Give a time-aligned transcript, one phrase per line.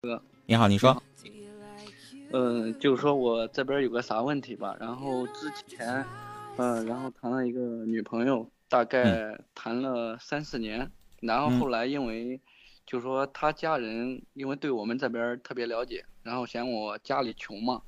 [0.00, 1.02] 哥，你好，你说。
[2.30, 6.04] 嗯，就是说我这边有个啥问题吧，然后之前，
[6.56, 10.88] 嗯，然后谈了一个女朋友，大概谈了三四年，
[11.20, 12.40] 然后后来因为，
[12.86, 17.82] 就是说他家人因为对我们这边特别了解，然后嫌我家里穷嘛，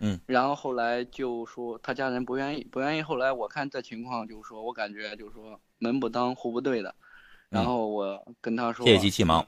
[0.00, 6.94] 嗯，然后后来就说他家人不愿意，不愿意，后来我看这情况，就是说我感觉就是说门不当户不对的，
[7.50, 9.46] 然后我跟他说，借机气毛。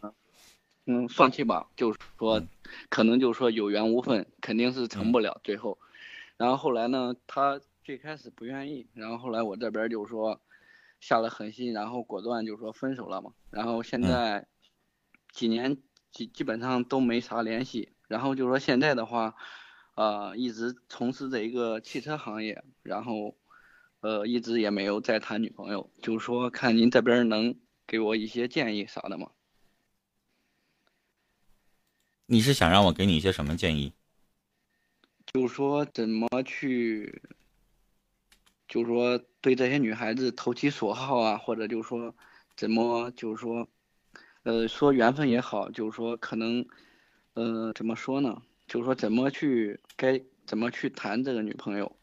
[0.87, 2.47] 嗯，放弃吧，就是说，
[2.91, 5.79] 可能就是说有缘无分，肯定是成不了最后。
[6.37, 10.43] 然后后来呢，他最开始不愿意，然后后来我这边就说
[11.01, 13.33] 下了狠心，然后果断就说分手了嘛。
[13.51, 14.47] 然后现在
[15.33, 15.79] 几年
[16.13, 17.93] 基基本上都没啥联系。
[18.07, 19.35] 然后就说现在的话，
[19.95, 23.39] 呃，一直从事这一个汽车行业，然后
[24.01, 25.91] 呃一直也没有再谈女朋友。
[26.03, 29.31] 就是说看您这边能给我一些建议啥的吗？
[32.27, 33.93] 你是想让我给你一些什么建议？
[35.27, 37.21] 就说怎么去，
[38.67, 42.15] 就说对这些女孩子投其所好啊，或者就是说
[42.57, 43.69] 怎么就是说，
[44.45, 46.65] 呃，说缘分也好，就是说可能，
[47.35, 48.41] 呃，怎么说呢？
[48.67, 51.97] 就是说怎么去该怎么去谈这个女朋友。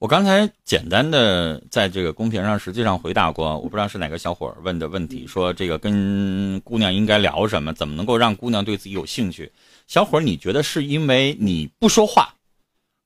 [0.00, 9.52] 我刚才简单的在这个公屏上实际上回答过，我不知道是哪个小伙问的问题，说这个跟姑娘应该聊什么，怎么能够让姑娘对自己有兴趣？
[9.86, 12.34] 小伙，你觉得是因为你不说话，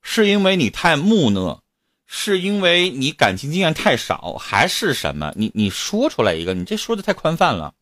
[0.03, 1.59] 是因为你太木讷，
[2.07, 5.33] 是因为你感情经验太少，还是什么？
[5.35, 7.73] 你你说出来一个，你这说的太宽泛了。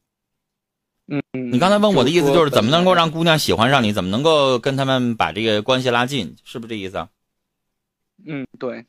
[1.07, 7.07] 嗯，你刚才问我的意思就是怎么能够让姑娘喜欢上你，怎么能够跟他们把这个关系拉近，是不是这意思？
[8.25, 8.83] 嗯，对。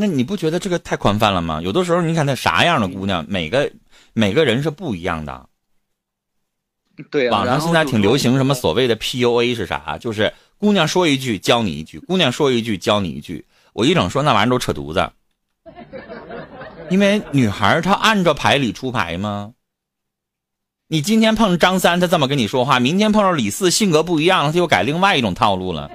[0.00, 1.60] 那你不觉得这个太宽泛了吗？
[1.62, 3.70] 有的时候你看那啥样的姑娘，每个
[4.14, 5.46] 每个人是不一样的。
[7.10, 9.98] 对网上现在挺流行什么所谓的 PUA 是啥？
[9.98, 13.44] 就是姑娘说一句教你一句，姑娘说一句教你一句。
[13.74, 15.10] 我一整说那玩意儿都扯犊子。
[16.88, 19.52] 因为女孩她按照牌理出牌吗？
[20.88, 25.88] 你今天碰张三，他这么跟你说话；明天碰到李四，性格不一样，他又改另外一种套路了。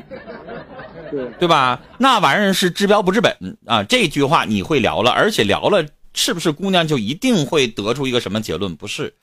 [1.39, 1.81] 对吧？
[1.99, 3.83] 那玩意儿是治标不治本啊！
[3.83, 8.75] 这句话你会聊了，而且聊了，是不是姑娘就一定会得出一个什么结论？
[8.75, 9.15] 不是，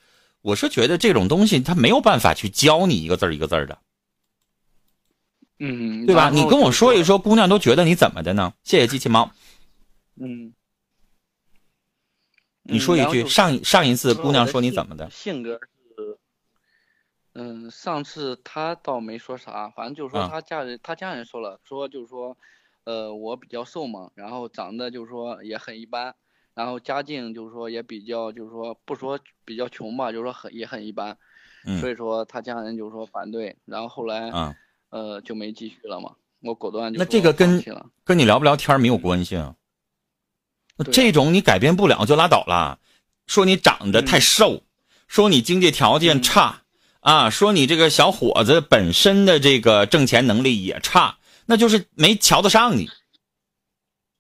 [0.43, 3.79] 我是觉得这种东西他没有办法去教你一个字儿一个字儿的。
[5.59, 6.31] 嗯，对吧？
[6.31, 8.53] 你跟我说一说，姑娘都觉得你怎么的呢？
[8.65, 9.31] 谢谢机器猫。
[10.21, 10.53] 嗯，
[12.63, 15.09] 你说一句，上上一次姑娘说你怎么的？
[15.11, 15.61] 性格。
[17.35, 22.37] 嗯，上次他倒没说啥，反正就是说他家人，他家人说了，说就是说，
[22.85, 26.15] 呃，我比较瘦嘛，然后长得就是说也很一般，
[26.53, 31.17] 然后家境就是说也比较就是说不说比较穷吧，就是说很也很一般，
[31.81, 34.31] 所以说他家人就是说反对，然后后来
[34.91, 37.65] 呃就没继续了嘛，我果断就那这个跟
[38.05, 39.57] 跟你聊不聊天没有关系啊，
[40.77, 42.79] 那这种你改变不了就拉倒了，
[43.27, 44.65] 说你长得太瘦，
[45.09, 46.59] 说你经济条件差。
[47.03, 52.89] 啊，说你这个小伙子本身的这个挣钱能力也差，那就是没瞧得上你。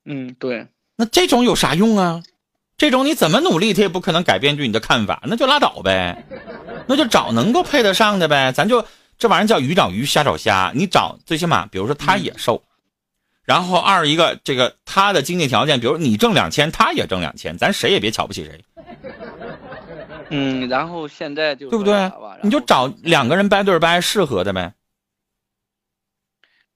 [0.05, 0.67] 嗯，对。
[0.97, 2.23] 那这种有啥用啊？
[2.77, 6.27] 这种你怎么努力，他也不可能改变对你的看法，那就拉倒呗。
[6.89, 8.51] 那就找能够配得上的呗。
[8.51, 8.85] 咱就
[9.17, 10.73] 这玩意儿叫鱼找鱼，虾找虾。
[10.75, 12.65] 你找最起码，比如说他也瘦，
[13.45, 18.65] 然后二一个这个他的经济条件，比如你挣两千，他也挣两千，咱谁也别瞧不起谁。
[20.33, 22.11] 嗯，然后现在就对不对？
[22.43, 24.75] 你就找两个人掰对掰，适合的呗。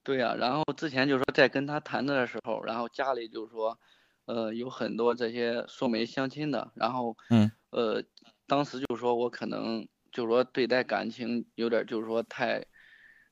[0.04, 3.78] 对呀，然后之前就说在跟他谈的时候，然后家里就说，
[4.26, 8.02] 呃，有很多这些说媒相亲的，然后嗯，呃，
[8.46, 12.62] 当时就说我可能就是说对待感情有点就是说太，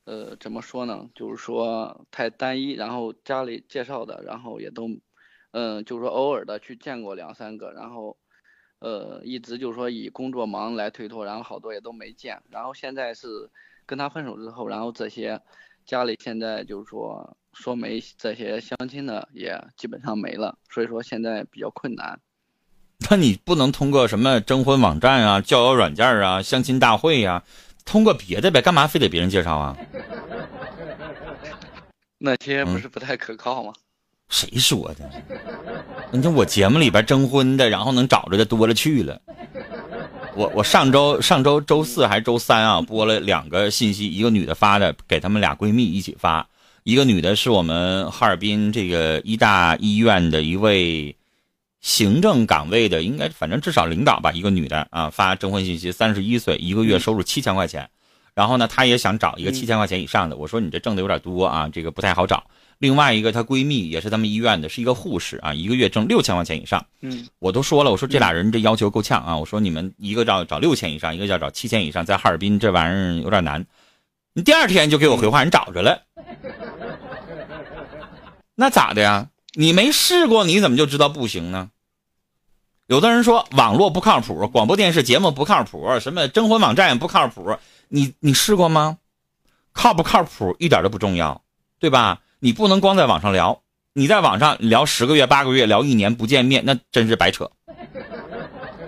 [0.05, 1.07] 呃，怎么说呢？
[1.15, 4.89] 就是说太单一，然后家里介绍的，然后也都，
[5.53, 8.17] 嗯，就是说偶尔的去见过两三个，然后。
[8.85, 13.49] 呃，一直就是说以工作忙来推脱，然后好多也都没见，然后现在是
[13.87, 15.41] 跟他分手之后，然后这些
[15.87, 22.21] 家里现在就是说说媒这些相亲的也基本上没了，所以说现在比较困难。
[23.11, 27.43] 那你不能通过什么征婚网站啊、交友软件啊、相亲大会呀，
[27.87, 28.61] 通过别的呗？
[28.61, 29.75] 干嘛非得别人介绍啊？
[32.21, 33.73] 那些不是不太可靠吗？
[34.35, 35.09] 谁说的？
[36.11, 39.21] 你看我节目里边征婚的，然后能找着的多了去了。
[40.35, 46.49] 我我上周上周周四还是周三啊，播了两个信息，一个女的发的，给他们俩闺蜜一起发。
[46.83, 51.15] 一个女的是我们哈尔滨这个医大医院的一位
[51.81, 57.89] 行政岗位的，应该反正至少领导吧，一个女的啊，发征婚信息，三十一岁，一个月收入七千块钱，
[58.35, 60.37] 然后呢，她也想找一个七千块钱以上的。
[60.37, 62.45] 我说你这挣的有点多啊，这个不太好找。
[62.79, 66.85] 另外一个她闺蜜也是咱们医院的，是一个护士啊，一个月挣六千块钱以上。
[67.01, 73.65] 嗯，我都说了，我说这俩人这要求够呛啊，我说你们一个要找六千以上，一个要找七千以上，在哈尔滨这玩意儿有点难。
[74.33, 76.03] 你第二天就给我回话，你找着了。
[78.57, 79.29] 那咋的呀？
[79.57, 81.71] 你没试过，你怎么就知道不行呢？
[82.87, 87.57] 有的人说网络不靠谱，广播电视节目不靠谱，什么征婚网站也不靠谱。
[87.95, 88.99] 你你试过吗？
[89.73, 91.43] 靠不靠谱一点都不重要，
[91.79, 92.23] 对吧？
[92.41, 93.63] 你不能光在网上聊，
[93.93, 97.49] 你在网上聊十个月、八个月、聊一年不见面，那真是白扯。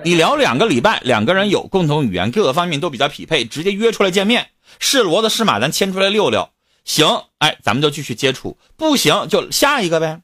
[0.02, 4.50] 你聊两个礼拜，两个人有共同语言，各个方面都比较匹配，直接约出来见面，
[4.80, 6.50] 是骡子是马，咱牵出来溜溜。
[6.84, 7.06] 行，
[7.38, 10.20] 哎，咱们就继续接触，不行就下一个呗。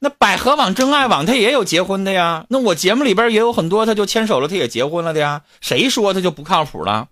[0.00, 2.46] 那百合网、真爱网，他也有结婚的呀。
[2.50, 5.42] 那我节目里边也有很多，他就牵手了，他也结婚了的呀。
[5.60, 7.08] 谁说他就不靠谱了？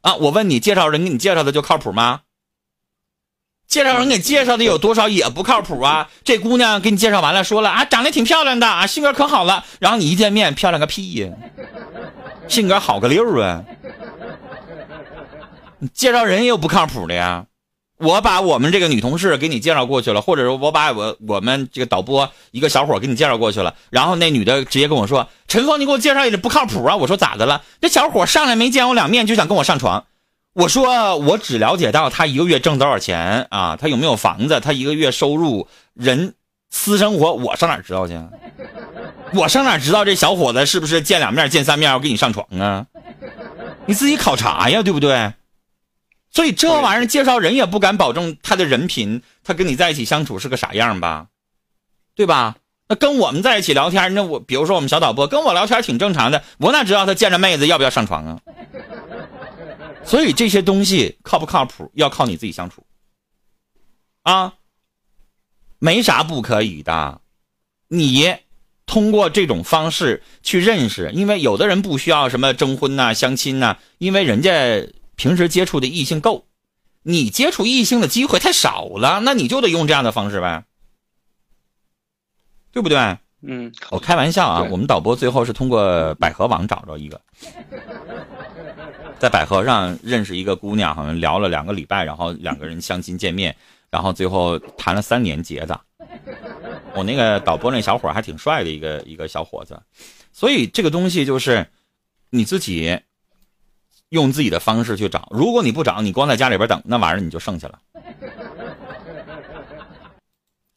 [0.00, 2.20] 啊，我问你，介绍人给你介绍的就靠谱吗？
[3.66, 6.08] 介绍人给介绍的有多少也不靠谱啊？
[6.24, 9.64] 这姑娘给你介绍完了，说了啊，长得挺漂亮的啊，性格可好了。
[9.78, 11.30] 然后你一见面，漂亮个屁呀，
[12.48, 13.62] 性格好个溜啊！
[15.92, 17.46] 介绍人也有不靠谱的呀，
[17.98, 27.62] 我把我们这个女同事给你介绍过去了，或者说我把我我们这个导播一个小伙给你介绍过去了，然后那女的直接跟我说：“陈峰，你给我介绍一个不靠谱啊！”我说：“咋的了？
[27.80, 30.04] 这小伙上来没见我两面就想跟我上床。”
[30.54, 36.34] 我说：“我只了解到他一个月挣多少钱啊，他有没有房子，他一个月收入，人
[36.70, 38.16] 私生活，我上哪知道去？
[39.34, 42.86] 我上哪知道这小伙子是不是见两面见三面要跟你上床啊？
[43.86, 45.32] 你自己考察呀，对不对？”
[46.30, 51.28] 所以这玩意儿介绍人也不敢保证他的人品，他跟你在一起相处是个啥样吧，
[52.14, 52.56] 对吧？
[52.88, 58.40] 那跟我们在一起聊天，那我比如说我们小导播跟我聊天挺正常的，我哪知道他见着妹子要不要上床啊？
[60.04, 62.84] 所以这些东西靠不靠谱，要靠你自己相处
[64.22, 64.54] 啊，
[65.78, 67.20] 没啥不可以的。
[67.88, 68.36] 你
[68.86, 74.88] 通过这种方式去认识，因为有的人不需要什么征婚呐、相亲呐，因为人家。
[75.18, 76.46] 平时接触的异性够，
[77.02, 80.64] 你接触异性的机会太少了，那你就得用这样的方式呗，
[82.70, 83.18] 对不对？
[83.42, 87.20] 嗯，我开玩笑啊，我们导播最后是通过百合网找着一个，
[89.18, 93.54] 在百合上认识一个姑娘，好像聊了两个礼拜，然后两个人相亲见面，
[93.90, 95.80] 然后最后谈了三年结的。
[96.94, 99.82] 我那个导播那小伙还挺帅的一个一个小伙子，
[100.32, 101.66] 所以这个东西就是
[102.30, 103.00] 你自己。
[104.10, 107.78] 用自己的方式去找，如果你不找，你光在家里边等，那玩意儿你就剩下了。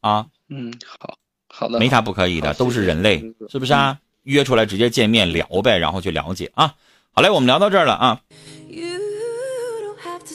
[0.02, 1.16] 啊，嗯，好，
[1.48, 3.98] 好的，没啥不可以的，都是人类，是不是啊？
[4.24, 6.74] 约出来直接见面聊呗，然后去了解啊。
[7.12, 8.20] 好嘞，我们聊到这儿了啊。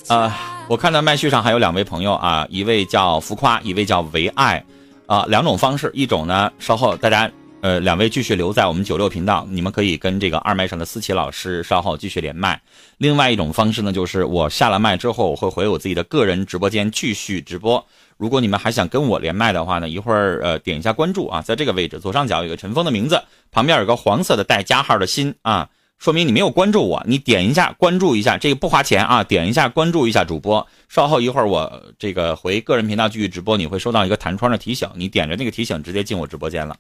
[0.08, 4.66] 啊，我看到麦序上还有两位朋友啊，一位叫浮夸，一位叫唯爱，
[5.06, 7.32] 啊，两种方式，一种呢，稍后大家。
[7.60, 12.62] 呃，两位继续留在我们九六频道，你们可以跟这个二麦上的思琪老师稍后继续连麦。
[13.00, 17.84] 另外一种方式呢，就是我下了麦之后，我会回我自己的个人直播间继续直播。
[18.18, 25.68] 如果你们还想跟我连麦的话呢，一会儿呃点一下关注啊，在这个位置左上角有个陈峰的名字，旁边有个黄色的带加号的心啊，
[25.98, 30.66] 说明你没有关注我，你点一下关注一下，这个不花钱啊，点一下关注一下主播。
[30.88, 36.78] 稍后一会儿我这个回个人频道继续直播，你会收到一个弹窗的提醒，你点着那个提醒直接进我直播间了。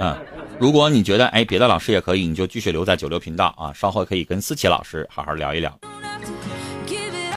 [0.00, 0.16] 嗯，
[0.58, 5.78] 如果你觉得哎别的老师也可以，你就继续留在九六频道啊，稍后可以跟思琪老师好好聊一聊。